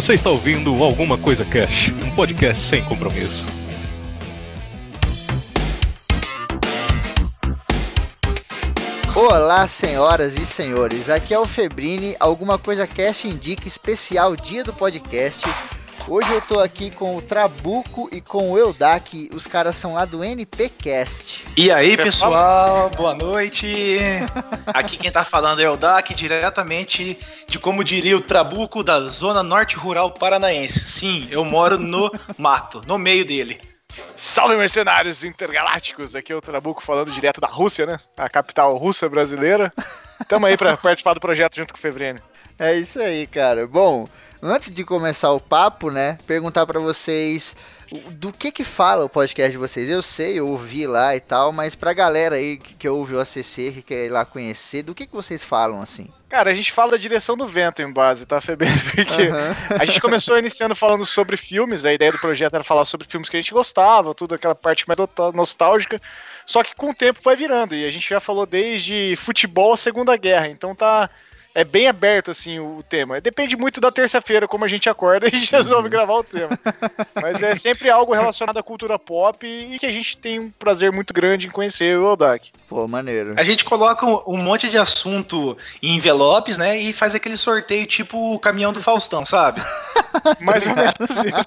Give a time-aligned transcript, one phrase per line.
[0.00, 3.44] Você está ouvindo Alguma Coisa Cash, um podcast sem compromisso.
[9.16, 11.10] Olá, senhoras e senhores.
[11.10, 15.44] Aqui é o Febrini, Alguma Coisa Cast indica especial dia do podcast.
[16.10, 20.06] Hoje eu tô aqui com o Trabuco e com o Eudak, os caras são lá
[20.06, 21.44] do NPcast.
[21.54, 22.88] E aí, Você pessoal, fala?
[22.96, 23.98] boa noite.
[24.68, 29.42] Aqui quem tá falando é o Eudak, diretamente de como diria o Trabuco da zona
[29.42, 30.80] norte rural paranaense.
[30.80, 33.60] Sim, eu moro no mato, no meio dele.
[34.16, 36.14] Salve mercenários intergalácticos!
[36.16, 37.98] Aqui é o Trabuco falando direto da Rússia, né?
[38.16, 39.70] A capital russa brasileira.
[40.26, 42.20] Tamo aí pra participar do projeto junto com o Febrene.
[42.58, 43.66] É isso aí, cara.
[43.66, 44.08] Bom,
[44.42, 47.54] antes de começar o papo, né, perguntar para vocês
[48.10, 49.88] do que que fala o podcast de vocês.
[49.88, 53.20] Eu sei, eu ouvi lá e tal, mas pra galera aí que, que ouve o
[53.20, 56.08] ACC, que quer ir lá conhecer, do que que vocês falam assim?
[56.28, 58.66] Cara, a gente fala da direção do vento em base, tá, Febe?
[58.94, 59.80] Porque uhum.
[59.80, 63.30] a gente começou iniciando falando sobre filmes, a ideia do projeto era falar sobre filmes
[63.30, 64.98] que a gente gostava, tudo aquela parte mais
[65.32, 66.00] nostálgica.
[66.44, 69.76] Só que com o tempo vai virando, e a gente já falou desde futebol a
[69.76, 71.08] Segunda Guerra, então tá
[71.54, 73.20] é bem aberto, assim, o tema.
[73.20, 75.90] Depende muito da terça-feira, como a gente acorda e a gente resolve uhum.
[75.90, 76.58] gravar o tema.
[77.20, 80.92] Mas é sempre algo relacionado à cultura pop e que a gente tem um prazer
[80.92, 82.50] muito grande em conhecer o Odak.
[82.68, 83.34] Pô, maneiro.
[83.36, 88.34] A gente coloca um monte de assunto em envelopes, né, e faz aquele sorteio tipo
[88.34, 89.60] o caminhão do Faustão, sabe?
[90.40, 91.46] Mais ou menos isso.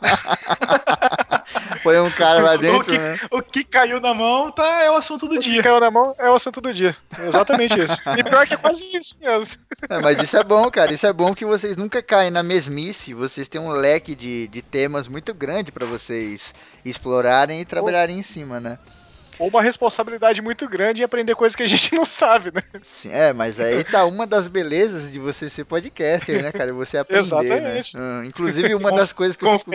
[1.83, 3.19] Põe um cara lá dentro, o que, né?
[3.31, 5.53] O que caiu na mão tá, é o assunto do o dia.
[5.53, 6.95] O que caiu na mão é o assunto do dia.
[7.19, 7.97] Exatamente isso.
[8.17, 9.57] E pior que é quase isso mesmo.
[9.89, 10.93] É, mas isso é bom, cara.
[10.93, 13.13] Isso é bom que vocês nunca caem na mesmice.
[13.13, 18.23] Vocês têm um leque de, de temas muito grande para vocês explorarem e trabalharem em
[18.23, 18.77] cima, né?
[19.41, 22.61] Ou uma responsabilidade muito grande em aprender coisas que a gente não sabe, né?
[22.79, 26.71] Sim, é, mas aí tá uma das belezas de você ser podcaster, né, cara?
[26.73, 27.25] Você aprender, né?
[27.25, 27.97] Exatamente.
[27.97, 28.01] né?
[28.03, 29.71] Hum, inclusive, uma das coisas que eu fico...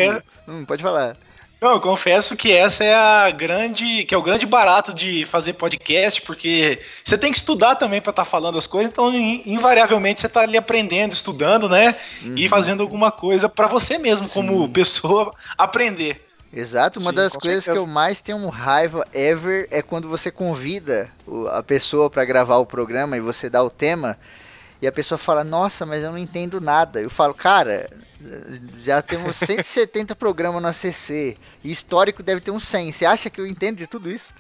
[0.47, 1.17] Hum, pode falar.
[1.61, 5.55] Não, eu confesso que essa é a grande, que é o grande barato de fazer
[5.55, 10.21] podcast, porque você tem que estudar também para estar tá falando as coisas, então invariavelmente
[10.21, 11.97] você está ali aprendendo, estudando, né?
[12.23, 12.35] Uhum.
[12.37, 14.35] E fazendo alguma coisa para você mesmo, Sim.
[14.35, 16.26] como pessoa, aprender.
[16.53, 17.73] Exato, uma Sim, das coisas certeza.
[17.73, 21.11] que eu mais tenho raiva ever é quando você convida
[21.53, 24.17] a pessoa para gravar o programa e você dá o tema
[24.81, 27.01] e a pessoa fala: Nossa, mas eu não entendo nada.
[27.01, 27.89] Eu falo, cara,
[28.83, 31.37] já temos 170 programas no ACC.
[31.65, 32.93] E histórico deve ter uns 100.
[32.93, 34.35] Você acha que eu entendo de tudo isso?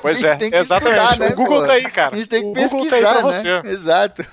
[0.00, 1.00] Pois é, exatamente.
[1.00, 1.66] Estudar, né, o Google pô?
[1.66, 2.14] tá aí, cara.
[2.14, 3.62] A gente tem que o pesquisar, tá né?
[3.70, 4.24] Exato.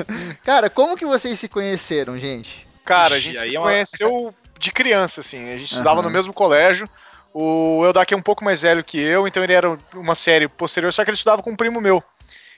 [0.43, 2.67] Cara, como que vocês se conheceram, gente?
[2.83, 4.33] Cara, a gente Ixi, se é uma...
[4.59, 5.49] de criança, assim.
[5.49, 5.77] A gente uhum.
[5.77, 6.87] estudava no mesmo colégio.
[7.33, 10.91] O Eldak é um pouco mais velho que eu, então ele era uma série posterior,
[10.91, 12.03] só que ele estudava com um primo meu.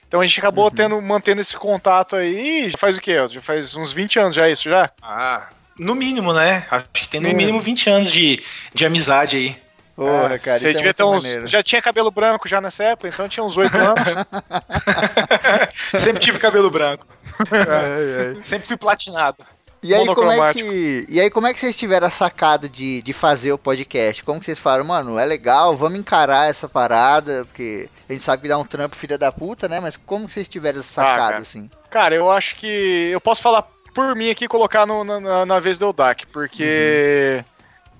[0.08, 0.70] Então a gente acabou uhum.
[0.70, 2.68] tendo, mantendo esse contato aí.
[2.70, 3.16] Já faz o quê?
[3.28, 4.90] Já faz uns 20 anos já isso, já?
[5.00, 5.48] Ah,
[5.78, 6.66] no mínimo, né?
[6.70, 8.42] Acho que tem no mínimo 20 anos de,
[8.74, 9.62] de amizade aí.
[9.94, 11.22] Porra, cara, você devia é ter uns.
[11.22, 11.46] Maneiro.
[11.46, 14.02] Já tinha cabelo branco já nessa época, então tinha uns 8 anos.
[16.02, 17.06] Sempre tive cabelo branco.
[17.50, 18.42] É, é.
[18.42, 19.44] Sempre fui platinado.
[19.82, 23.02] E aí, como é que, e aí, como é que vocês tiveram a sacada de,
[23.02, 24.22] de fazer o podcast?
[24.22, 28.42] Como que vocês falaram, mano, é legal, vamos encarar essa parada, porque a gente sabe
[28.42, 29.80] que dá um trampo filha da puta, né?
[29.80, 31.42] Mas como que vocês tiveram essa ah, sacada, ah, cara.
[31.42, 31.70] assim?
[31.90, 33.10] Cara, eu acho que.
[33.10, 37.44] Eu posso falar por mim aqui colocar no, na, na, vez do Eldak, porque uhum.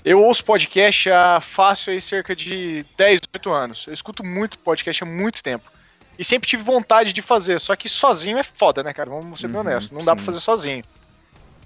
[0.04, 3.86] eu ouço podcast há fácil aí cerca de 10, 8 anos.
[3.88, 5.68] Eu escuto muito podcast há muito tempo.
[6.16, 9.10] E sempre tive vontade de fazer, só que sozinho é foda, né, cara?
[9.10, 9.90] Vamos ser uhum, honestos.
[9.90, 10.06] Não sim.
[10.06, 10.84] dá pra fazer sozinho.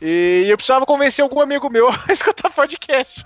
[0.01, 3.25] E eu precisava convencer algum amigo meu a escutar podcast.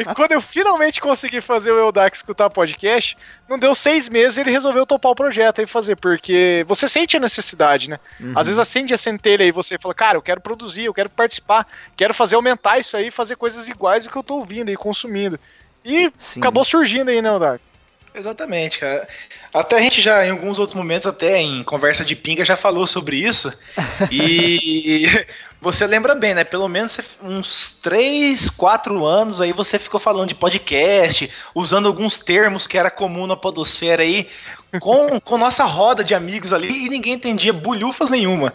[0.00, 3.16] e quando eu finalmente consegui fazer o Eldak escutar podcast,
[3.48, 7.20] não deu seis meses ele resolveu topar o projeto e fazer, porque você sente a
[7.20, 7.98] necessidade, né?
[8.18, 8.32] Uhum.
[8.34, 11.66] Às vezes acende a centelha e você fala, cara, eu quero produzir, eu quero participar,
[11.96, 15.38] quero fazer aumentar isso aí, fazer coisas iguais do que eu tô ouvindo e consumindo.
[15.84, 16.40] E Sim.
[16.40, 17.67] acabou surgindo aí, né, Eldak?
[18.14, 19.06] Exatamente, cara.
[19.52, 22.86] Até a gente já, em alguns outros momentos, até em conversa de pinga, já falou
[22.86, 23.52] sobre isso.
[24.10, 25.06] E
[25.60, 26.44] você lembra bem, né?
[26.44, 32.66] Pelo menos uns 3, 4 anos aí você ficou falando de podcast, usando alguns termos
[32.66, 34.28] que era comum na podosfera aí,
[34.80, 38.52] com, com nossa roda de amigos ali, e ninguém entendia bulhufas nenhuma.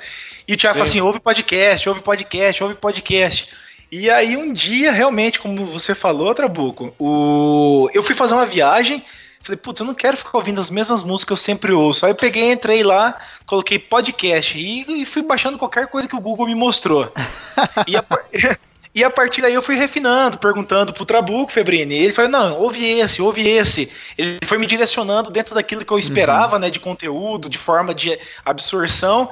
[0.47, 3.49] E o Thiago falou assim: ouve podcast, ouve podcast, ouve podcast.
[3.91, 7.87] E aí um dia, realmente, como você falou, Trabuco, o...
[7.93, 9.05] eu fui fazer uma viagem
[9.43, 12.05] Falei, putz, eu não quero ficar ouvindo as mesmas músicas que eu sempre ouço.
[12.05, 16.21] Aí eu peguei, entrei lá, coloquei podcast e, e fui baixando qualquer coisa que o
[16.21, 17.11] Google me mostrou.
[17.85, 18.05] e, a,
[18.95, 21.93] e a partir daí eu fui refinando, perguntando pro Trabuco, Febrini.
[21.93, 23.91] Ele falou, não, ouve esse, ouve esse.
[24.17, 26.61] Ele foi me direcionando dentro daquilo que eu esperava, uhum.
[26.61, 29.29] né, de conteúdo, de forma de absorção.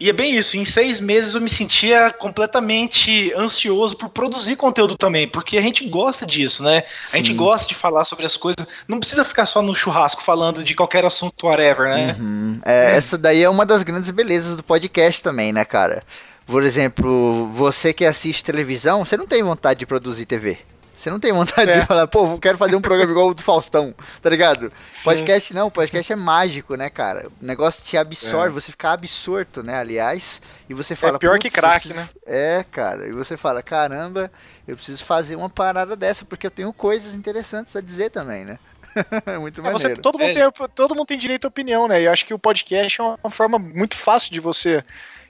[0.00, 4.96] E é bem isso, em seis meses eu me sentia completamente ansioso por produzir conteúdo
[4.96, 6.82] também, porque a gente gosta disso, né?
[7.04, 7.16] Sim.
[7.16, 10.62] A gente gosta de falar sobre as coisas, não precisa ficar só no churrasco falando
[10.62, 12.16] de qualquer assunto, whatever, né?
[12.18, 12.60] Uhum.
[12.64, 16.04] É, essa daí é uma das grandes belezas do podcast também, né, cara?
[16.46, 20.58] Por exemplo, você que assiste televisão, você não tem vontade de produzir TV.
[20.98, 21.78] Você não tem vontade é.
[21.78, 24.72] de falar, pô, quero fazer um programa igual o do Faustão, tá ligado?
[24.90, 25.04] Sim.
[25.04, 27.28] Podcast não, podcast é mágico, né, cara?
[27.40, 28.60] O negócio te absorve, é.
[28.60, 31.14] você fica absorto, né, aliás, e você fala...
[31.14, 32.08] É pior que crack, né?
[32.26, 34.28] É, cara, e você fala, caramba,
[34.66, 38.58] eu preciso fazer uma parada dessa, porque eu tenho coisas interessantes a dizer também, né?
[39.24, 40.34] é muito é, você, todo, mundo é.
[40.34, 42.02] tem, todo mundo tem direito à opinião, né?
[42.02, 44.82] E eu acho que o podcast é uma forma muito fácil de você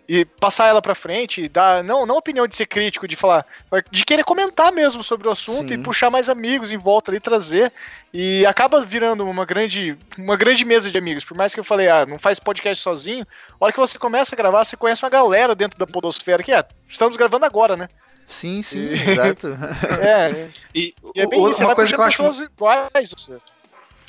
[0.09, 3.45] e passar ela para frente, dar não não opinião de ser crítico, de falar,
[3.91, 5.75] de querer comentar mesmo sobre o assunto Sim.
[5.75, 7.71] e puxar mais amigos em volta ali trazer
[8.13, 11.25] e acaba virando uma grande uma grande mesa de amigos.
[11.25, 13.27] Por mais que eu falei, ah, não faz podcast sozinho,
[13.61, 16.53] a hora que você começa a gravar, você conhece uma galera dentro da podosfera que
[16.53, 17.87] é, estamos gravando agora, né?
[18.27, 19.11] Sim, sim, e...
[19.11, 19.49] exato.
[20.01, 23.15] é, e, e é bem o, isso, uma coisa que eu acho iguais,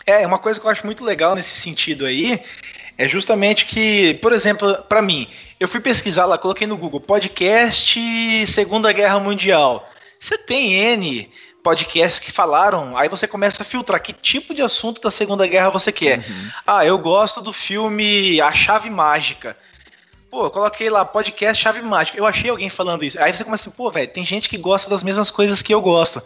[0.06, 2.42] É, uma coisa que eu acho muito legal nesse sentido aí
[3.00, 5.26] é justamente que, por exemplo, para mim,
[5.58, 9.90] eu fui pesquisar lá, coloquei no Google podcast Segunda Guerra Mundial.
[10.20, 11.32] Você tem N
[11.64, 15.70] podcasts que falaram, aí você começa a filtrar que tipo de assunto da Segunda Guerra
[15.70, 16.18] você quer.
[16.20, 16.50] Uhum.
[16.68, 19.56] Ah, eu gosto do filme A Chave Mágica.
[20.30, 22.18] Pô, eu coloquei lá podcast Chave Mágica.
[22.18, 23.18] Eu achei alguém falando isso.
[23.18, 25.82] Aí você começa assim, pô, velho, tem gente que gosta das mesmas coisas que eu
[25.82, 26.22] gosto.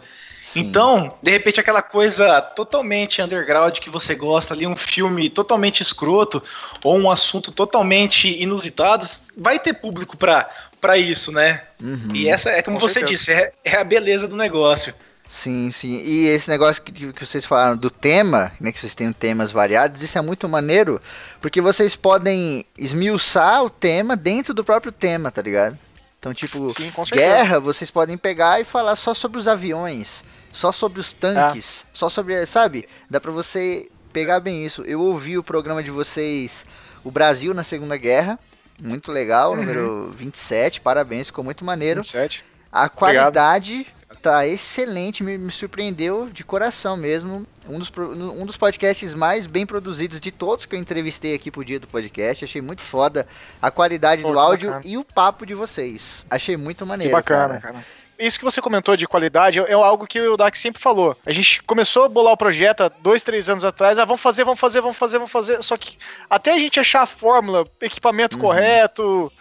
[0.54, 6.42] Então, de repente, aquela coisa totalmente underground que você gosta ali, um filme totalmente escroto,
[6.82, 9.06] ou um assunto totalmente inusitado,
[9.36, 10.48] vai ter público pra,
[10.80, 11.62] pra isso, né?
[11.82, 12.10] Uhum.
[12.14, 13.12] E essa é como Com você certeza.
[13.12, 14.94] disse, é, é a beleza do negócio.
[15.28, 16.02] Sim, sim.
[16.04, 20.02] E esse negócio que, que vocês falaram do tema, né, que vocês têm temas variados,
[20.02, 21.00] isso é muito maneiro,
[21.40, 25.78] porque vocês podem esmiuçar o tema dentro do próprio tema, tá ligado?
[26.24, 30.24] Então, tipo, sim, guerra, vocês podem pegar e falar só sobre os aviões
[30.54, 31.90] só sobre os tanques, ah.
[31.92, 32.88] só sobre, sabe?
[33.10, 34.82] Dá pra você pegar bem isso.
[34.82, 36.64] Eu ouvi o programa de vocês,
[37.02, 38.38] o Brasil na Segunda Guerra,
[38.80, 39.56] muito legal, uhum.
[39.56, 42.02] número 27, parabéns, ficou muito maneiro.
[42.02, 42.44] 27.
[42.70, 44.03] A qualidade Obrigado.
[44.24, 47.46] Tá excelente, me, me, surpreendeu de coração mesmo.
[47.68, 51.62] Um dos, um dos podcasts mais bem produzidos de todos que eu entrevistei aqui pro
[51.62, 52.42] dia do podcast.
[52.42, 53.26] Achei muito foda
[53.60, 54.90] a qualidade Pô, do áudio bacana.
[54.90, 56.24] e o papo de vocês.
[56.30, 57.10] Achei muito maneiro.
[57.10, 57.74] Que bacana, cara.
[57.74, 57.84] cara
[58.18, 61.16] isso que você comentou de qualidade é, é algo que o Dak sempre falou.
[61.26, 63.98] A gente começou a bolar o projeto há dois, três anos atrás.
[63.98, 65.62] Ah, vamos fazer, vamos fazer, vamos fazer, vamos fazer.
[65.62, 65.98] Só que
[66.28, 68.42] até a gente achar a fórmula, equipamento uhum.
[68.42, 69.32] correto,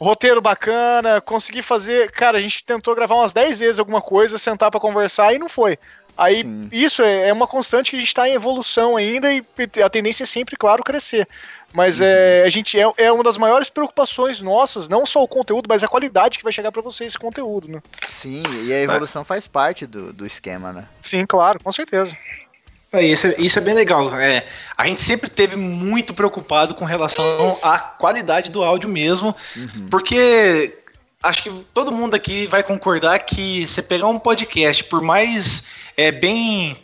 [0.00, 2.10] roteiro bacana, conseguir fazer.
[2.12, 5.48] Cara, a gente tentou gravar umas 10 vezes alguma coisa, sentar para conversar e não
[5.48, 5.78] foi.
[6.18, 6.68] Aí Sim.
[6.72, 9.44] isso é, é uma constante que a gente está em evolução ainda e
[9.84, 11.28] a tendência é sempre, claro, crescer.
[11.72, 12.06] Mas uhum.
[12.06, 15.84] é, a gente é, é uma das maiores preocupações nossas, não só o conteúdo, mas
[15.84, 17.80] a qualidade que vai chegar para vocês esse conteúdo, né?
[18.08, 19.24] Sim, e a evolução é.
[19.24, 20.88] faz parte do, do esquema, né?
[21.00, 22.16] Sim, claro, com certeza.
[22.92, 24.14] É, isso, é, isso é bem legal.
[24.18, 24.46] É,
[24.76, 29.88] a gente sempre teve muito preocupado com relação à qualidade do áudio mesmo, uhum.
[29.90, 30.74] porque
[31.22, 35.64] acho que todo mundo aqui vai concordar que você pegar um podcast, por mais
[35.96, 36.76] é, bem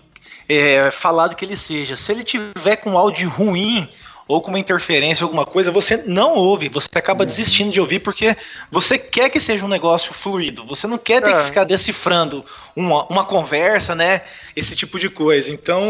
[0.48, 3.88] é, falado que ele seja, se ele tiver com áudio ruim,
[4.26, 7.26] ou com uma interferência, alguma coisa, você não ouve, você acaba uhum.
[7.26, 8.36] desistindo de ouvir porque
[8.70, 11.38] você quer que seja um negócio fluido, você não quer ter é.
[11.38, 12.44] que ficar decifrando
[12.74, 14.22] uma, uma conversa, né?
[14.56, 15.52] Esse tipo de coisa.
[15.52, 15.82] Então,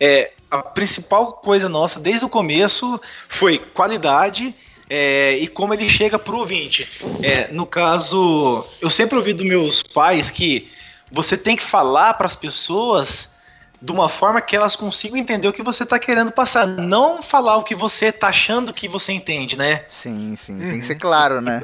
[0.00, 4.54] é, a principal coisa nossa desde o começo foi qualidade.
[4.90, 6.88] É, e como ele chega pro ouvinte.
[7.22, 10.70] É, no caso, eu sempre ouvi dos meus pais que
[11.12, 13.37] você tem que falar para as pessoas
[13.80, 17.56] de uma forma que elas consigam entender o que você está querendo passar, não falar
[17.56, 19.84] o que você está achando que você entende, né?
[19.88, 20.58] Sim, sim, uhum.
[20.58, 20.82] tem que uhum.
[20.82, 21.62] ser claro, né?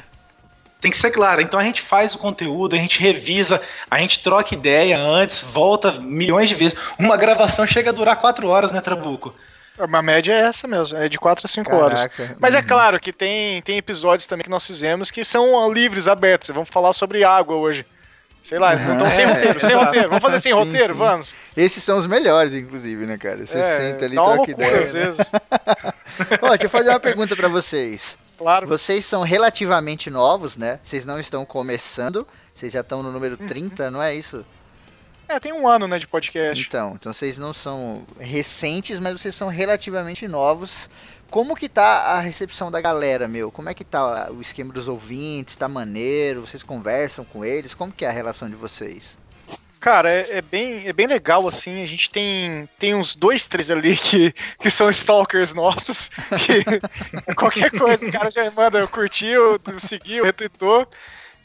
[0.80, 1.40] Tem que ser claro.
[1.40, 5.92] Então a gente faz o conteúdo, a gente revisa, a gente troca ideia antes, volta
[5.92, 6.78] milhões de vezes.
[6.98, 9.34] Uma gravação chega a durar quatro horas, né, Trabuco?
[9.78, 12.08] Uma média é essa mesmo, é de 4 a 5 horas.
[12.38, 12.64] Mas é uhum.
[12.64, 16.50] é claro que tem, tem episódios também que nós fizemos que são livres, abertos.
[16.50, 17.84] Vamos falar sobre água hoje.
[18.44, 20.08] Sei lá, então sem roteiro, sem roteiro.
[20.10, 20.98] Vamos fazer sem sim, roteiro, sim.
[20.98, 21.34] vamos.
[21.56, 23.46] Esses são os melhores, inclusive, né, cara?
[23.46, 24.80] Você é, senta ali troca ideia.
[24.82, 25.00] Às né?
[25.00, 25.18] vezes.
[26.42, 28.18] Ó, deixa eu fazer uma pergunta para vocês.
[28.36, 28.66] Claro.
[28.66, 30.78] Vocês são relativamente novos, né?
[30.82, 33.90] Vocês não estão começando, vocês já estão no número 30, uhum.
[33.92, 34.44] não é isso?
[35.28, 36.64] É, tem um ano, né, de podcast.
[36.66, 40.88] Então, então vocês não são recentes, mas vocês são relativamente novos.
[41.30, 43.50] Como que tá a recepção da galera, meu?
[43.50, 45.56] Como é que tá o esquema dos ouvintes?
[45.56, 46.42] Tá maneiro?
[46.42, 47.74] Vocês conversam com eles?
[47.74, 49.18] Como que é a relação de vocês?
[49.80, 51.82] Cara, é, é, bem, é bem legal, assim.
[51.82, 56.10] A gente tem, tem uns dois, três ali que, que são stalkers nossos.
[56.46, 56.64] Que
[57.34, 60.88] qualquer coisa, o cara já manda, curtiu, seguiu, retweetou.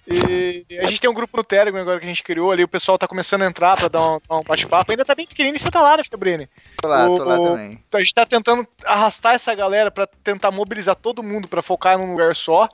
[0.09, 2.67] E a gente tem um grupo no Telegram agora que a gente criou ali, o
[2.67, 4.91] pessoal tá começando a entrar pra dar um, um bate-papo.
[4.91, 6.49] Ainda tá bem pequenininho e você tá lá, né, Fabrini?
[6.81, 7.83] Tô lá, o, tô lá também.
[7.93, 12.11] A gente tá tentando arrastar essa galera pra tentar mobilizar todo mundo pra focar num
[12.11, 12.67] lugar só.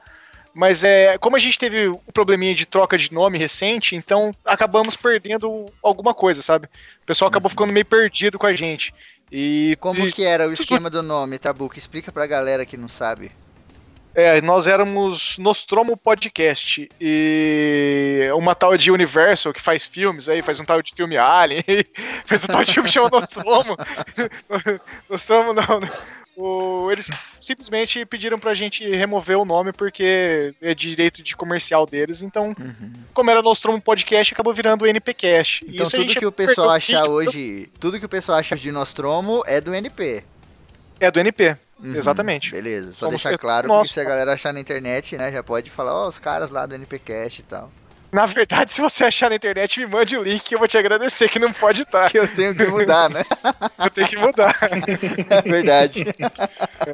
[0.54, 4.34] Mas é, como a gente teve o um probleminha de troca de nome recente, então
[4.46, 6.68] acabamos perdendo alguma coisa, sabe?
[7.04, 8.94] O pessoal acabou ficando meio perdido com a gente.
[9.30, 11.78] E como que era o esquema do nome, Tabuca?
[11.78, 13.32] Explica pra galera que não sabe.
[14.16, 20.58] É, nós éramos Nostromo Podcast e uma tal de Universal que faz filmes aí, faz
[20.58, 21.64] um tal de filme Alien,
[22.26, 23.76] faz um tal de filme chamado Nostromo.
[25.10, 25.82] Nostromo não,
[26.38, 27.10] o, eles
[27.42, 32.22] simplesmente pediram pra gente remover o nome porque é direito de comercial deles.
[32.22, 32.94] Então, uhum.
[33.14, 35.66] como era Nostromo Podcast, acabou virando o NPcast.
[35.68, 39.60] Então, tudo que o pessoal achar hoje, tudo que o pessoal acha de Nostromo é
[39.60, 40.24] do NP.
[41.00, 41.58] É do NP.
[41.80, 42.52] Uhum, Exatamente.
[42.52, 45.70] Beleza, só Somos deixar claro, porque se a galera achar na internet, né, já pode
[45.70, 47.72] falar, ó, oh, os caras lá do NPcast e tal.
[48.16, 50.78] Na verdade, se você achar na internet, me mande o link que eu vou te
[50.78, 52.10] agradecer, que não pode estar.
[52.10, 53.26] Que eu tenho que mudar, né?
[53.78, 54.58] eu tenho que mudar.
[54.62, 56.06] É verdade.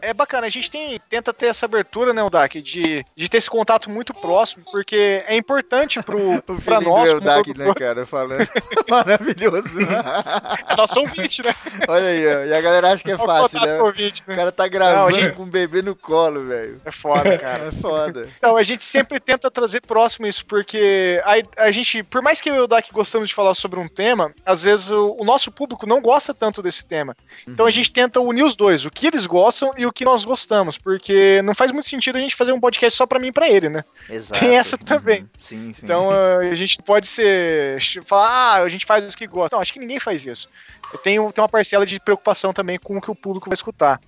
[0.01, 3.51] É bacana, a gente tem, tenta ter essa abertura, né, Odak, de, de ter esse
[3.51, 7.07] contato muito próximo, porque é importante pro, o pra nós.
[7.11, 8.49] O Odak, né, cara, falando.
[8.89, 9.79] Maravilhoso.
[9.79, 11.53] É nosso ouvinte, né?
[11.87, 12.45] Olha aí, ó.
[12.45, 13.79] E a galera acha que é fácil, né?
[13.79, 14.33] Ouvinte, né?
[14.33, 15.35] O cara tá gravando não, gente...
[15.35, 16.81] com um bebê no colo, velho.
[16.83, 17.65] É foda, cara.
[17.65, 18.27] É foda.
[18.39, 22.49] Então, a gente sempre tenta trazer próximo isso, porque a, a gente, por mais que
[22.49, 25.51] eu e o Dak gostamos de falar sobre um tema, às vezes o, o nosso
[25.51, 27.15] público não gosta tanto desse tema.
[27.47, 27.71] Então a uhum.
[27.71, 31.41] gente tenta unir os dois, o que eles gostam e o que nós gostamos, porque
[31.43, 33.69] não faz muito sentido a gente fazer um podcast só para mim e pra ele,
[33.69, 33.83] né?
[34.09, 34.39] Exato.
[34.39, 35.21] Tem essa também.
[35.21, 35.29] Uhum.
[35.37, 35.85] Sim, sim.
[35.85, 37.77] Então a gente pode ser.
[38.05, 39.55] falar, ah, a gente faz os que gosta.
[39.55, 40.49] Não, acho que ninguém faz isso.
[40.91, 43.99] Eu tenho, tenho uma parcela de preocupação também com o que o público vai escutar.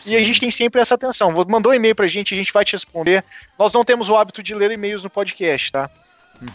[0.00, 0.12] Sim.
[0.12, 1.32] E a gente tem sempre essa atenção.
[1.48, 3.24] Mandou um e-mail pra gente, a gente vai te responder.
[3.58, 5.88] Nós não temos o hábito de ler e-mails no podcast, tá?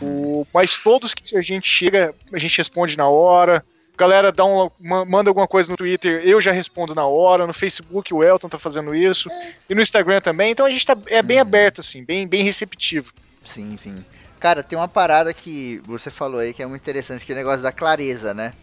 [0.01, 0.41] Uhum.
[0.41, 3.63] O, mas todos que a gente chega, a gente responde na hora.
[3.97, 7.47] Galera dá um, manda alguma coisa no Twitter, eu já respondo na hora.
[7.47, 9.29] No Facebook o Elton tá fazendo isso.
[9.67, 10.51] E no Instagram também.
[10.51, 11.41] Então a gente tá, é bem uhum.
[11.41, 13.11] aberto, assim, bem, bem receptivo.
[13.43, 14.05] Sim, sim.
[14.39, 17.37] Cara, tem uma parada que você falou aí que é muito interessante, que é o
[17.37, 18.53] negócio da clareza, né?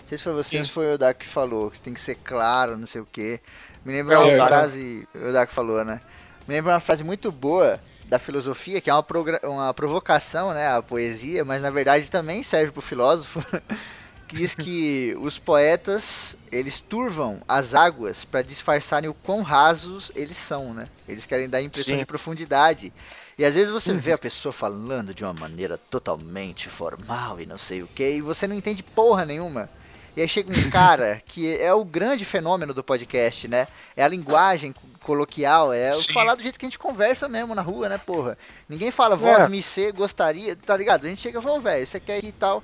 [0.00, 2.00] Não sei se foi você ou se foi o Dak que falou, que tem que
[2.00, 3.40] ser claro, não sei o quê.
[3.82, 6.00] Me lembra é, uma frase, o Dak falou, né?
[6.46, 7.80] Me lembra uma frase muito boa
[8.12, 9.06] da filosofia, que é uma,
[9.42, 13.42] uma provocação, né, a poesia, mas na verdade também serve para o filósofo,
[14.28, 20.36] que diz que os poetas, eles turvam as águas para disfarçarem o quão rasos eles
[20.36, 20.84] são, né?
[21.08, 22.00] Eles querem dar a impressão Sim.
[22.00, 22.92] de profundidade.
[23.38, 27.56] E às vezes você vê a pessoa falando de uma maneira totalmente formal e não
[27.56, 29.70] sei o que, e você não entende porra nenhuma.
[30.16, 33.66] E aí chega um cara que é o grande fenômeno do podcast, né?
[33.96, 36.12] É a linguagem coloquial, é Sim.
[36.12, 38.38] falar do jeito que a gente conversa mesmo na rua, né, porra?
[38.68, 39.48] Ninguém fala, voz, é.
[39.48, 41.04] me ser, gostaria, tá ligado?
[41.04, 42.62] A gente chega e fala, velho, você quer ir e tal.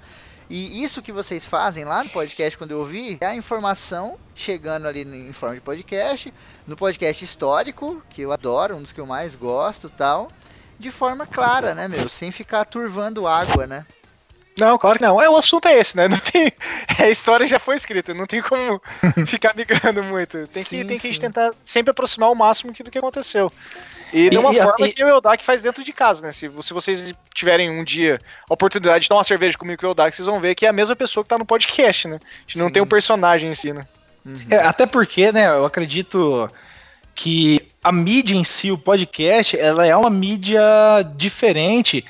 [0.50, 4.86] E isso que vocês fazem lá no podcast, quando eu ouvi, é a informação chegando
[4.86, 6.32] ali em forma de podcast,
[6.66, 10.30] no podcast histórico, que eu adoro, um dos que eu mais gosto tal,
[10.78, 12.08] de forma clara, né, meu?
[12.08, 13.84] Sem ficar turvando água, né?
[14.58, 15.20] Não, claro que não.
[15.22, 16.08] É, o assunto é esse, né?
[16.08, 16.52] Não tem,
[16.98, 18.80] a história já foi escrita, não tem como
[19.26, 20.46] ficar migrando muito.
[20.48, 23.52] Tem que, sim, tem que a gente tentar sempre aproximar o máximo do que aconteceu.
[24.12, 26.32] E de uma e, forma e, que o Eldak faz dentro de casa, né?
[26.32, 29.90] Se, se vocês tiverem um dia a oportunidade de tomar uma cerveja comigo com o
[29.90, 32.16] Eldak, vocês vão ver que é a mesma pessoa que tá no podcast, né?
[32.16, 32.58] A gente sim.
[32.58, 33.86] não tem um personagem em si, né?
[34.24, 34.40] Uhum.
[34.50, 36.50] É, até porque, né, eu acredito
[37.14, 40.62] que a mídia em si, o podcast, ela é uma mídia
[41.16, 42.04] diferente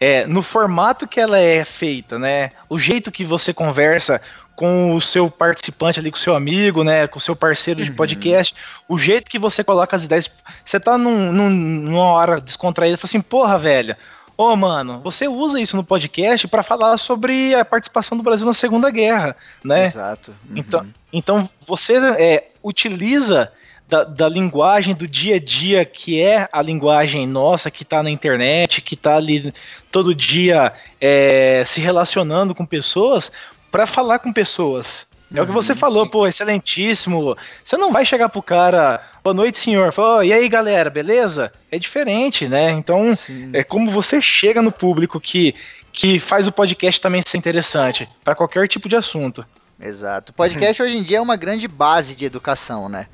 [0.00, 2.50] é, no formato que ela é feita, né?
[2.68, 4.20] O jeito que você conversa
[4.56, 7.06] com o seu participante ali, com o seu amigo, né?
[7.06, 7.86] Com o seu parceiro uhum.
[7.86, 8.54] de podcast,
[8.88, 10.30] o jeito que você coloca as ideias.
[10.64, 13.96] Você tá num, num, numa hora descontraída e fala assim, porra, velho.
[14.36, 18.44] Ô, oh, mano, você usa isso no podcast para falar sobre a participação do Brasil
[18.44, 19.86] na Segunda Guerra, né?
[19.86, 20.34] Exato.
[20.50, 20.56] Uhum.
[20.56, 23.52] Então, então você é, utiliza
[23.88, 28.10] da, da, linguagem do dia a dia, que é a linguagem nossa, que está na
[28.10, 29.52] internet, que está ali
[29.90, 33.30] todo dia é, se relacionando com pessoas,
[33.70, 35.06] para falar com pessoas.
[35.34, 37.36] É o que você uhum, falou, pô, excelentíssimo.
[37.62, 39.92] Você não vai chegar pro cara, boa noite, senhor.
[39.92, 41.52] Falou, oh, e aí, galera, beleza?
[41.72, 42.70] É diferente, né?
[42.70, 43.50] Então, sim.
[43.52, 45.54] é como você chega no público que,
[45.92, 49.44] que faz o podcast também ser interessante para qualquer tipo de assunto.
[49.80, 50.30] Exato.
[50.30, 53.08] O podcast hoje em dia é uma grande base de educação, né?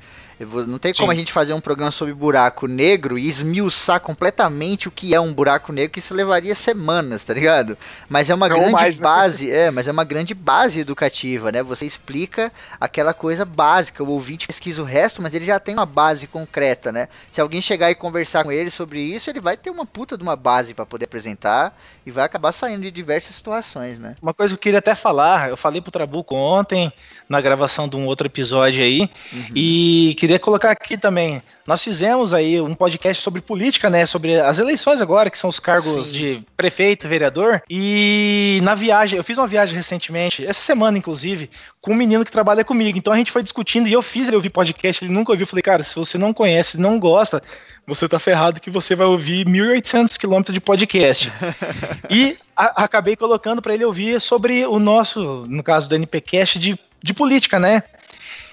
[0.45, 1.13] Não tem como Sim.
[1.13, 5.33] a gente fazer um programa sobre buraco negro e esmiuçar completamente o que é um
[5.33, 7.77] buraco negro, que isso levaria semanas, tá ligado?
[8.09, 9.03] Mas é uma Não grande mais, né?
[9.03, 9.57] base, né?
[9.67, 11.61] é, mas é uma grande base educativa, né?
[11.63, 15.85] Você explica aquela coisa básica, o ouvinte pesquisa o resto, mas ele já tem uma
[15.85, 17.07] base concreta, né?
[17.29, 20.23] Se alguém chegar e conversar com ele sobre isso, ele vai ter uma puta de
[20.23, 24.15] uma base para poder apresentar e vai acabar saindo de diversas situações, né?
[24.21, 26.91] Uma coisa que eu queria até falar, eu falei pro Trabuco ontem,
[27.29, 29.45] na gravação de um outro episódio aí, uhum.
[29.55, 31.41] e queria colocar aqui também.
[31.65, 34.05] Nós fizemos aí um podcast sobre política, né?
[34.05, 36.11] Sobre as eleições agora, que são os cargos Sim.
[36.11, 37.61] de prefeito, vereador.
[37.69, 42.31] E na viagem, eu fiz uma viagem recentemente, essa semana, inclusive, com um menino que
[42.31, 42.97] trabalha comigo.
[42.97, 45.43] Então a gente foi discutindo e eu fiz ele ouvir podcast, ele nunca ouviu.
[45.43, 47.41] Eu falei, cara, se você não conhece, não gosta,
[47.85, 51.31] você tá ferrado que você vai ouvir 1.800 quilômetros de podcast.
[52.09, 56.79] e a, acabei colocando para ele ouvir sobre o nosso, no caso do NPcast, de,
[57.01, 57.83] de política, né?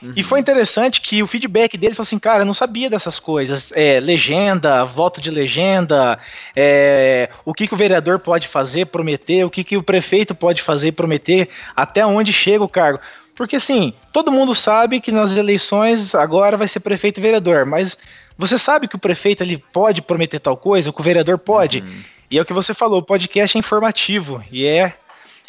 [0.02, 0.12] Uhum.
[0.17, 3.73] E foi interessante que o feedback dele foi assim, cara, eu não sabia dessas coisas.
[3.75, 6.19] É, legenda, voto de legenda,
[6.55, 10.62] é, o que, que o vereador pode fazer, prometer, o que, que o prefeito pode
[10.62, 13.00] fazer, prometer, até onde chega o cargo.
[13.35, 17.97] Porque assim, todo mundo sabe que nas eleições agora vai ser prefeito e vereador, mas
[18.37, 21.81] você sabe que o prefeito ele pode prometer tal coisa, que o vereador pode.
[21.81, 22.02] Uhum.
[22.31, 24.95] E é o que você falou, o podcast é informativo e é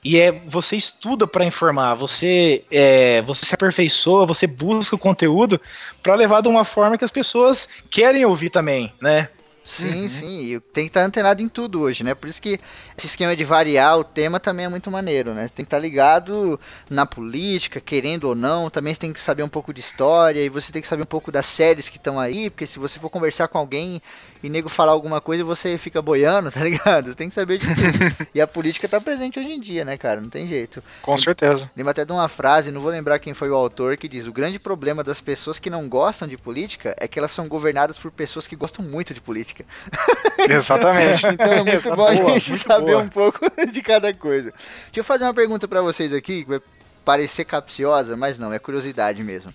[0.04, 5.60] e é você estuda para informar, você é, você se aperfeiçoa, você busca o conteúdo
[6.02, 9.30] para levar de uma forma que as pessoas querem ouvir também, né?
[9.70, 10.08] Sim, uhum.
[10.08, 10.62] sim.
[10.74, 12.16] Tem que estar antenado em tudo hoje, né?
[12.16, 12.60] Por isso que
[12.98, 15.48] esse esquema de variar o tema também é muito maneiro, né?
[15.48, 16.60] Você tem que estar ligado
[16.90, 18.70] na política, querendo ou não.
[18.72, 21.06] Também você tem que saber um pouco de história e você tem que saber um
[21.06, 24.02] pouco das séries que estão aí, porque se você for conversar com alguém
[24.42, 27.10] e nego falar alguma coisa, você fica boiando, tá ligado?
[27.10, 28.28] Você tem que saber de tudo.
[28.34, 30.20] e a política tá presente hoje em dia, né, cara?
[30.20, 30.84] Não tem jeito.
[31.04, 31.70] Com certeza.
[31.78, 34.34] Lembro até de uma frase, não vou lembrar quem foi o autor, que diz: O
[34.34, 38.12] grande problema das pessoas que não gostam de política é que elas são governadas por
[38.12, 39.59] pessoas que gostam muito de política.
[40.50, 41.26] Exatamente.
[41.28, 43.04] então é muito bom a gente saber boa.
[43.04, 43.40] um pouco
[43.72, 44.52] de cada coisa.
[44.86, 46.62] Deixa eu fazer uma pergunta para vocês aqui, que vai
[47.04, 49.54] parecer capciosa, mas não, é curiosidade mesmo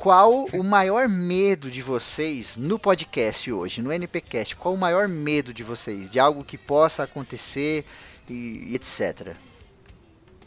[0.00, 4.56] qual o maior medo de vocês no podcast hoje, no NPcast?
[4.56, 6.10] Qual o maior medo de vocês?
[6.10, 7.84] De algo que possa acontecer
[8.26, 9.36] e, etc.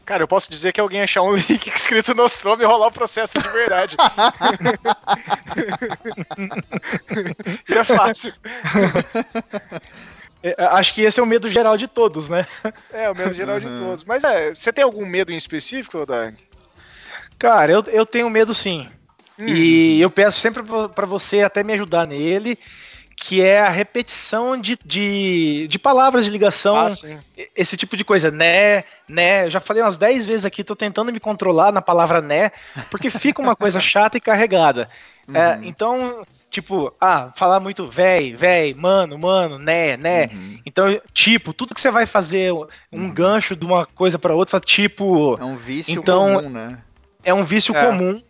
[0.06, 3.42] Cara, eu posso dizer que alguém achar um link escrito Nostromo e rolar o processo
[3.42, 3.96] de verdade.
[7.70, 8.34] e é fácil.
[10.44, 12.46] É, acho que esse é o medo geral de todos, né?
[12.92, 13.78] É, o medo geral uhum.
[13.78, 14.04] de todos.
[14.04, 16.38] Mas é, você tem algum medo em específico, Dag?
[17.40, 18.90] Cara, eu, eu tenho medo sim.
[19.40, 19.48] Hum.
[19.48, 20.62] E eu peço sempre
[20.94, 22.60] para você até me ajudar nele,
[23.16, 26.90] que é a repetição de, de, de palavras de ligação, ah,
[27.56, 29.46] esse tipo de coisa, né, né.
[29.46, 32.52] Eu já falei umas 10 vezes aqui, tô tentando me controlar na palavra né,
[32.90, 34.90] porque fica uma coisa chata e carregada.
[35.28, 35.38] É, uhum.
[35.38, 40.30] É, então, tipo, ah, falar muito véi, véi, mano, mano, né, né.
[40.34, 40.60] Uhum.
[40.66, 43.14] Então, tipo, tudo que você vai fazer um uhum.
[43.14, 45.38] gancho de uma coisa para outra, tipo.
[45.40, 46.78] É um vício então, comum, né?
[47.24, 47.86] É um vício é.
[47.86, 48.22] comum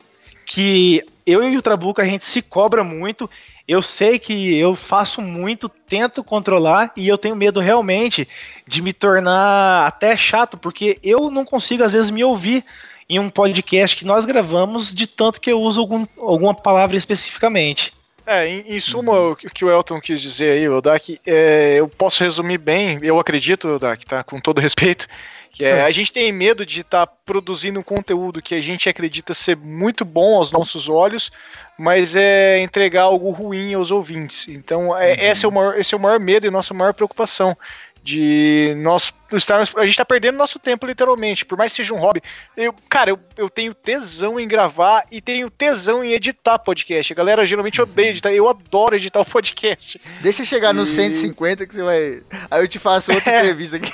[0.45, 3.29] que eu e o Trabuco a gente se cobra muito.
[3.67, 8.27] Eu sei que eu faço muito, tento controlar e eu tenho medo realmente
[8.67, 12.65] de me tornar até chato, porque eu não consigo às vezes me ouvir
[13.09, 17.93] em um podcast que nós gravamos de tanto que eu uso algum, alguma palavra especificamente.
[18.25, 21.89] É, em, em suma, o que o Elton quis dizer aí, o Dak, é, eu
[21.89, 24.23] posso resumir bem, eu acredito, Dak, tá?
[24.23, 25.07] Com todo respeito,
[25.53, 28.89] que é, a gente tem medo de estar tá produzindo um conteúdo que a gente
[28.89, 31.31] acredita ser muito bom aos nossos olhos,
[31.77, 34.47] mas é entregar algo ruim aos ouvintes.
[34.47, 35.19] Então, é, uhum.
[35.19, 37.55] esse, é o maior, esse é o maior medo e nossa maior preocupação
[38.03, 39.71] de nós estarmos.
[39.75, 41.45] A gente tá perdendo nosso tempo, literalmente.
[41.45, 42.21] Por mais que seja um hobby.
[42.55, 47.11] Eu, cara, eu, eu tenho tesão em gravar e tenho tesão em editar podcast.
[47.11, 48.31] A galera geralmente odeia editar.
[48.31, 49.99] Eu adoro editar o podcast.
[50.21, 50.77] Deixa eu chegar e...
[50.77, 52.23] no 150 que você vai.
[52.51, 53.39] Aí eu te faço outra é.
[53.43, 53.91] entrevista aqui.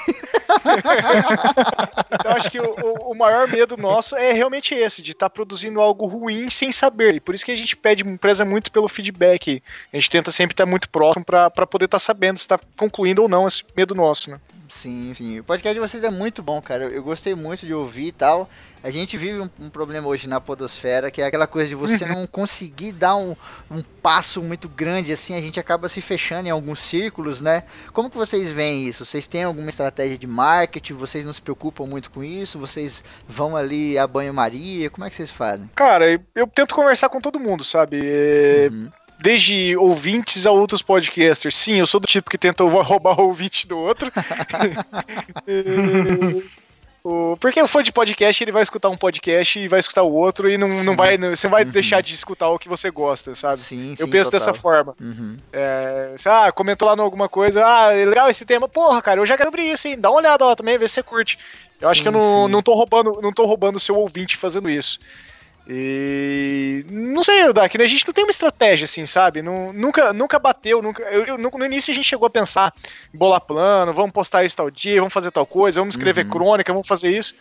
[2.11, 5.79] então acho que o, o, maior medo nosso é realmente esse, de estar tá produzindo
[5.79, 7.15] algo ruim sem saber.
[7.15, 9.61] E por isso que a gente pede, preza muito pelo feedback.
[9.93, 13.21] A gente tenta sempre estar muito próximo para poder estar tá sabendo se está concluindo
[13.21, 14.39] ou não esse medo nosso, né?
[14.67, 15.28] Sim, sim.
[15.37, 16.85] O podcast de vocês é muito bom, cara.
[16.85, 18.49] Eu gostei muito de ouvir e tal.
[18.81, 22.05] A gente vive um, um problema hoje na podosfera, que é aquela coisa de você
[22.07, 23.35] não conseguir dar um,
[23.69, 27.63] um passo muito grande, assim, a gente acaba se fechando em alguns círculos, né?
[27.91, 29.05] Como que vocês veem isso?
[29.05, 30.93] Vocês têm alguma estratégia de marketing?
[30.93, 32.57] Vocês não se preocupam muito com isso?
[32.57, 34.89] Vocês vão ali a banho-maria?
[34.89, 35.69] Como é que vocês fazem?
[35.75, 37.99] Cara, eu, eu tento conversar com todo mundo, sabe?
[38.01, 38.69] É...
[38.71, 38.89] Uhum
[39.21, 41.55] desde ouvintes a outros podcasters.
[41.55, 44.11] Sim, eu sou do tipo que tenta roubar o ouvinte do outro.
[47.01, 50.11] O, porque o fã de podcast, ele vai escutar um podcast e vai escutar o
[50.11, 51.71] outro e não, não vai, não, você vai uhum.
[51.71, 53.59] deixar de escutar o que você gosta, sabe?
[53.59, 54.47] Sim, Eu penso total.
[54.47, 54.93] dessa forma.
[54.99, 55.37] Uhum.
[55.51, 59.21] É, você, ah, comentou lá em alguma coisa, ah, é legal esse tema, porra, cara,
[59.21, 59.97] eu já quero sobre isso, hein?
[59.97, 61.39] Dá uma olhada lá também, vê se você curte.
[61.79, 64.35] Eu sim, acho que eu não, não tô roubando, não tô roubando o seu ouvinte
[64.35, 64.99] fazendo isso.
[65.71, 67.83] E não sei, Dak, né?
[67.83, 69.43] A gente não tem uma estratégia assim, sabe?
[69.43, 71.03] Não, nunca, nunca bateu, nunca.
[71.03, 72.73] Eu, eu, no início a gente chegou a pensar
[73.13, 76.31] em bolar plano, vamos postar isso tal dia, vamos fazer tal coisa, vamos escrever uhum.
[76.31, 77.35] crônica, vamos fazer isso.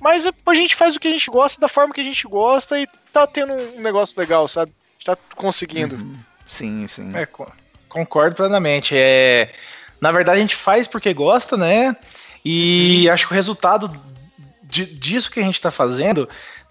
[0.00, 2.80] Mas a gente faz o que a gente gosta, da forma que a gente gosta
[2.80, 4.70] e tá tendo um negócio legal, sabe?
[4.70, 5.96] A gente tá conseguindo.
[5.96, 6.16] Uhum.
[6.46, 7.12] Sim, sim.
[7.14, 7.28] É,
[7.86, 8.94] concordo plenamente.
[8.96, 9.52] É,
[10.00, 11.94] na verdade, a gente faz porque gosta, né?
[12.42, 13.12] E uhum.
[13.12, 13.94] acho que o resultado
[14.62, 16.26] de, disso que a gente tá fazendo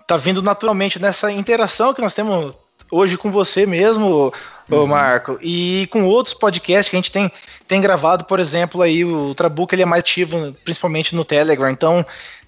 [0.07, 2.53] tá vindo naturalmente nessa interação que nós temos
[2.91, 4.31] hoje com você mesmo,
[4.69, 4.87] uhum.
[4.87, 7.31] Marco, e com outros podcasts que a gente tem,
[7.67, 12.05] tem gravado, por exemplo, aí o Trabuco ele é mais ativo, principalmente no Telegram, então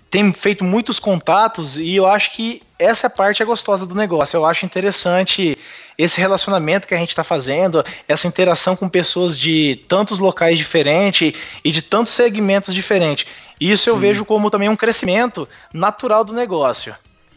[0.09, 4.37] tem feito muitos contatos e eu acho que essa parte é gostosa do negócio.
[4.37, 5.57] Eu acho interessante
[5.97, 11.33] esse relacionamento que a gente está fazendo, essa interação com pessoas de tantos locais diferentes
[11.63, 13.25] e de tantos segmentos diferentes.
[13.59, 13.89] Isso Sim.
[13.89, 16.95] eu vejo como também um crescimento natural do negócio.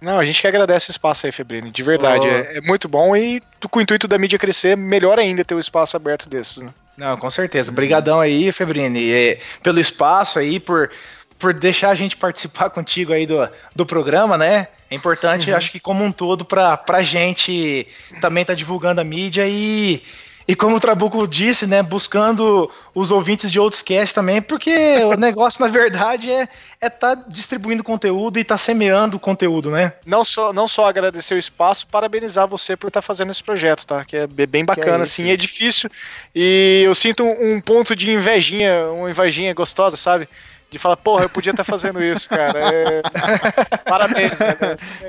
[0.00, 2.26] Não, a gente que agradece o espaço aí, Febrine, de verdade.
[2.26, 2.30] Oh.
[2.30, 5.60] É, é, muito bom e com o intuito da mídia crescer, melhor ainda ter um
[5.60, 6.74] espaço aberto desses, né?
[6.96, 7.70] Não, com certeza.
[7.70, 10.90] Obrigadão aí, Febrini, pelo espaço aí, por,
[11.38, 14.68] por deixar a gente participar contigo aí do, do programa, né?
[14.90, 15.56] É importante, uhum.
[15.56, 17.86] acho que como um todo, pra, pra gente
[18.20, 20.02] também tá divulgando a mídia e
[20.46, 24.74] e como o Trabuco disse, né, buscando os ouvintes de outros casts também, porque
[25.04, 26.48] o negócio, na verdade, é
[26.82, 29.92] é estar tá distribuindo conteúdo e estar tá semeando conteúdo, né?
[30.04, 33.86] Não só, não só agradecer o espaço, parabenizar você por estar tá fazendo esse projeto,
[33.86, 34.04] tá?
[34.04, 35.88] Que é bem bacana, é assim, é difícil.
[36.34, 40.28] E eu sinto um ponto de invejinha, uma invejinha gostosa, sabe?
[40.72, 42.58] de falar, porra, eu podia estar tá fazendo isso, cara.
[42.58, 43.02] É...
[43.86, 44.56] Parabéns, né?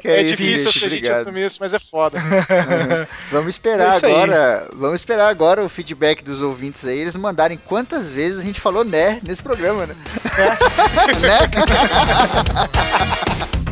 [0.04, 2.20] É, é difícil gente, a gente assumir isso, mas é foda.
[2.20, 3.08] Uhum.
[3.32, 4.68] Vamos esperar é agora.
[4.74, 8.84] Vamos esperar agora o feedback dos ouvintes aí, eles mandarem quantas vezes a gente falou
[8.84, 9.96] né nesse programa, né?
[10.38, 11.16] É.
[11.26, 11.63] né?
[11.66, 13.63] ハハハハ!